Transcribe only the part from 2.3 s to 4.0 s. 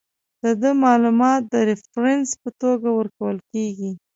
په توګه ورکول کیږي.